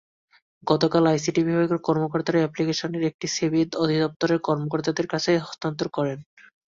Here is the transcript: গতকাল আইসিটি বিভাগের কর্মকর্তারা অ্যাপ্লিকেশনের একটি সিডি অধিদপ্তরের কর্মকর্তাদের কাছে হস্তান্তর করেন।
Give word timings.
গতকাল 0.67 1.03
আইসিটি 1.07 1.41
বিভাগের 1.43 1.79
কর্মকর্তারা 1.81 2.39
অ্যাপ্লিকেশনের 2.41 3.03
একটি 3.05 3.27
সিডি 3.27 3.61
অধিদপ্তরের 3.75 4.39
কর্মকর্তাদের 4.47 5.07
কাছে 5.07 5.31
হস্তান্তর 5.39 5.87
করেন। 5.89 6.19